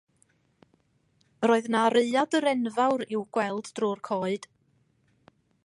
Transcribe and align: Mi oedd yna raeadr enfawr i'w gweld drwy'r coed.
Mi 1.41 1.49
oedd 1.55 1.67
yna 1.69 1.83
raeadr 1.95 2.47
enfawr 2.53 3.05
i'w 3.17 3.23
gweld 3.37 3.71
drwy'r 3.81 4.05
coed. 4.09 4.49